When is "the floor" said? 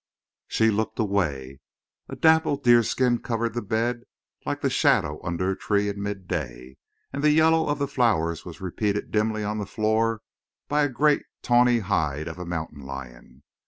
9.59-10.23